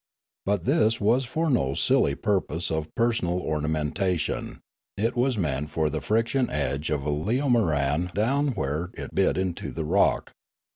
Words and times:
But 0.47 0.65
this 0.65 0.99
was 0.99 1.25
for 1.25 1.47
no 1.51 1.75
silly 1.75 2.15
purpose 2.15 2.71
of 2.71 2.89
per 2.95 3.13
sonal 3.13 3.39
ornamentation; 3.39 4.57
it 4.97 5.15
was 5.15 5.37
meant 5.37 5.69
for 5.69 5.91
the 5.91 6.01
friction 6.01 6.49
edge 6.49 6.89
of 6.89 7.05
a 7.05 7.11
leomoran 7.11 8.11
down 8.15 8.47
where 8.53 8.89
it 8.95 9.13
bit 9.13 9.37
into 9.37 9.69
the 9.71 9.85
rock. 9.85 10.31